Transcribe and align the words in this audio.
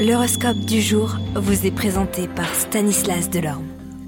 L'horoscope 0.00 0.60
du 0.60 0.80
jour 0.80 1.18
vous 1.34 1.66
est 1.66 1.70
présenté 1.70 2.26
par 2.26 2.54
Stanislas 2.54 3.28
Delorme. 3.28 3.66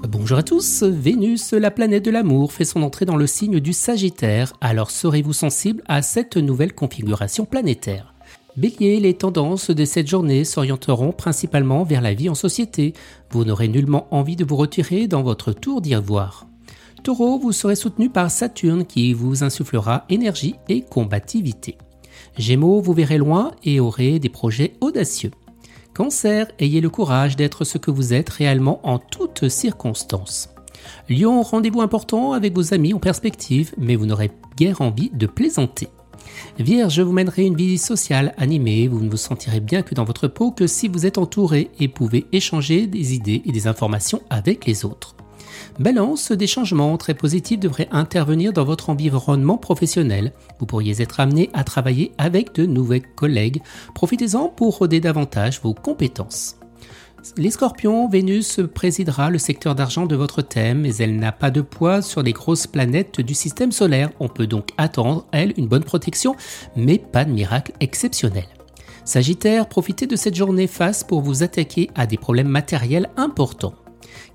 Bonjour 0.09 0.39
à 0.39 0.41
tous, 0.41 0.81
Vénus, 0.81 1.53
la 1.53 1.69
planète 1.69 2.03
de 2.03 2.09
l'amour, 2.09 2.51
fait 2.51 2.65
son 2.65 2.81
entrée 2.81 3.05
dans 3.05 3.15
le 3.15 3.27
signe 3.27 3.59
du 3.59 3.73
Sagittaire, 3.73 4.53
alors 4.59 4.89
serez-vous 4.89 5.33
sensible 5.33 5.83
à 5.87 6.01
cette 6.01 6.35
nouvelle 6.35 6.73
configuration 6.73 7.45
planétaire? 7.45 8.15
Bélier, 8.57 8.99
les 8.99 9.13
tendances 9.13 9.69
de 9.69 9.85
cette 9.85 10.07
journée 10.07 10.45
s'orienteront 10.45 11.11
principalement 11.11 11.83
vers 11.83 12.01
la 12.01 12.15
vie 12.15 12.27
en 12.27 12.33
société. 12.33 12.95
Vous 13.29 13.45
n'aurez 13.45 13.67
nullement 13.67 14.07
envie 14.09 14.35
de 14.35 14.45
vous 14.45 14.55
retirer 14.55 15.07
dans 15.07 15.21
votre 15.21 15.53
tour 15.53 15.79
d'ivoire. 15.79 16.47
Taureau, 17.03 17.37
vous 17.37 17.51
serez 17.51 17.75
soutenu 17.75 18.09
par 18.09 18.31
Saturne 18.31 18.87
qui 18.87 19.13
vous 19.13 19.43
insufflera 19.43 20.05
énergie 20.09 20.55
et 20.69 20.81
combativité. 20.81 21.77
Gémeaux, 22.35 22.81
vous 22.81 22.93
verrez 22.93 23.19
loin 23.19 23.51
et 23.63 23.79
aurez 23.79 24.17
des 24.17 24.29
projets 24.29 24.73
audacieux. 24.81 25.29
Cancer, 25.93 26.47
ayez 26.57 26.81
le 26.81 26.89
courage 26.89 27.35
d'être 27.35 27.65
ce 27.65 27.77
que 27.77 27.91
vous 27.91 28.13
êtes 28.13 28.29
réellement 28.29 28.79
en 28.83 28.97
toutes 28.97 29.47
circonstances. 29.47 30.49
Lion, 31.07 31.43
rendez-vous 31.43 31.81
important 31.81 32.33
avec 32.33 32.55
vos 32.55 32.73
amis 32.73 32.93
en 32.93 32.99
perspective, 32.99 33.73
mais 33.77 33.95
vous 33.95 34.07
n'aurez 34.07 34.31
guère 34.57 34.81
envie 34.81 35.11
de 35.13 35.27
plaisanter. 35.27 35.89
Vierge, 36.57 36.99
vous 36.99 37.11
mènerez 37.11 37.43
une 37.43 37.55
vie 37.55 37.77
sociale 37.77 38.33
animée, 38.37 38.87
vous 38.87 39.01
ne 39.01 39.09
vous 39.09 39.17
sentirez 39.17 39.59
bien 39.59 39.83
que 39.83 39.93
dans 39.93 40.03
votre 40.03 40.27
peau 40.27 40.51
que 40.51 40.65
si 40.65 40.87
vous 40.87 41.05
êtes 41.05 41.19
entouré 41.19 41.69
et 41.79 41.87
pouvez 41.87 42.25
échanger 42.31 42.87
des 42.87 43.13
idées 43.13 43.43
et 43.45 43.51
des 43.51 43.67
informations 43.67 44.21
avec 44.29 44.65
les 44.65 44.85
autres. 44.85 45.15
Balance, 45.79 46.31
des 46.31 46.47
changements 46.47 46.97
très 46.97 47.13
positifs 47.13 47.59
devraient 47.59 47.89
intervenir 47.91 48.53
dans 48.53 48.65
votre 48.65 48.89
environnement 48.89 49.57
professionnel. 49.57 50.33
Vous 50.59 50.65
pourriez 50.65 51.01
être 51.01 51.19
amené 51.19 51.49
à 51.53 51.63
travailler 51.63 52.11
avec 52.17 52.53
de 52.55 52.65
nouveaux 52.65 53.01
collègues. 53.15 53.61
Profitez-en 53.95 54.49
pour 54.49 54.77
roder 54.77 54.99
davantage 54.99 55.61
vos 55.61 55.73
compétences. 55.73 56.57
Les 57.37 57.51
scorpions, 57.51 58.09
Vénus 58.09 58.59
présidera 58.73 59.29
le 59.29 59.37
secteur 59.37 59.75
d'argent 59.75 60.05
de 60.05 60.15
votre 60.15 60.41
thème, 60.41 60.81
mais 60.81 60.95
elle 60.97 61.15
n'a 61.15 61.31
pas 61.31 61.51
de 61.51 61.61
poids 61.61 62.01
sur 62.01 62.21
les 62.21 62.33
grosses 62.33 62.67
planètes 62.67 63.21
du 63.21 63.33
système 63.33 63.71
solaire. 63.71 64.09
On 64.19 64.27
peut 64.27 64.47
donc 64.47 64.69
attendre, 64.77 65.25
elle, 65.31 65.53
une 65.57 65.67
bonne 65.67 65.85
protection, 65.85 66.35
mais 66.75 66.97
pas 66.97 67.23
de 67.23 67.31
miracle 67.31 67.71
exceptionnel. 67.79 68.45
Sagittaire, 69.05 69.67
profitez 69.67 70.05
de 70.05 70.17
cette 70.17 70.35
journée 70.35 70.67
face 70.67 71.03
pour 71.03 71.21
vous 71.21 71.43
attaquer 71.43 71.89
à 71.95 72.05
des 72.05 72.17
problèmes 72.17 72.47
matériels 72.47 73.09
importants. 73.15 73.73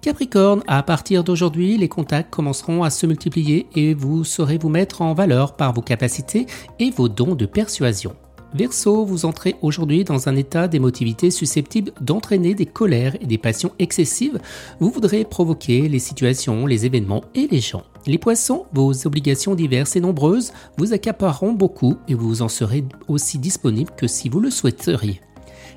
Capricorne, 0.00 0.62
à 0.66 0.82
partir 0.82 1.24
d'aujourd'hui, 1.24 1.76
les 1.76 1.88
contacts 1.88 2.32
commenceront 2.32 2.82
à 2.82 2.90
se 2.90 3.06
multiplier 3.06 3.66
et 3.74 3.94
vous 3.94 4.24
saurez 4.24 4.58
vous 4.58 4.68
mettre 4.68 5.02
en 5.02 5.14
valeur 5.14 5.56
par 5.56 5.72
vos 5.72 5.82
capacités 5.82 6.46
et 6.78 6.90
vos 6.90 7.08
dons 7.08 7.34
de 7.34 7.46
persuasion. 7.46 8.14
Verseau, 8.54 9.04
vous 9.04 9.26
entrez 9.26 9.56
aujourd'hui 9.60 10.04
dans 10.04 10.28
un 10.28 10.36
état 10.36 10.68
d'émotivité 10.68 11.30
susceptible 11.30 11.92
d'entraîner 12.00 12.54
des 12.54 12.64
colères 12.64 13.14
et 13.20 13.26
des 13.26 13.36
passions 13.36 13.72
excessives. 13.78 14.40
Vous 14.80 14.90
voudrez 14.90 15.24
provoquer 15.24 15.86
les 15.88 15.98
situations, 15.98 16.64
les 16.64 16.86
événements 16.86 17.24
et 17.34 17.46
les 17.50 17.60
gens. 17.60 17.82
Les 18.06 18.16
poissons, 18.16 18.64
vos 18.72 19.06
obligations 19.06 19.54
diverses 19.54 19.96
et 19.96 20.00
nombreuses 20.00 20.52
vous 20.78 20.94
accapareront 20.94 21.52
beaucoup 21.52 21.98
et 22.08 22.14
vous 22.14 22.40
en 22.40 22.48
serez 22.48 22.84
aussi 23.06 23.38
disponible 23.38 23.90
que 23.96 24.06
si 24.06 24.30
vous 24.30 24.40
le 24.40 24.50
souhaiteriez. 24.50 25.20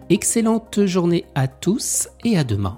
Excellente 0.09 0.85
journée 0.85 1.25
à 1.35 1.47
tous 1.49 2.07
et 2.23 2.37
à 2.37 2.45
demain. 2.45 2.77